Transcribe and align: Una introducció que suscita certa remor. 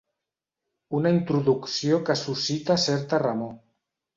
Una 0.99 1.11
introducció 1.17 2.01
que 2.09 2.17
suscita 2.25 2.79
certa 2.89 3.25
remor. 3.29 3.57